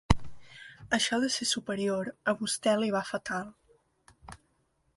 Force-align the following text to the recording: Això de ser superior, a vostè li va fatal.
Això 0.97 1.19
de 1.23 1.29
ser 1.33 1.45
superior, 1.49 2.09
a 2.33 2.35
vostè 2.39 2.75
li 2.85 2.91
va 2.97 3.03
fatal. 3.11 3.53